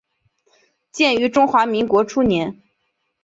[0.91, 2.59] 建于中华民国初年。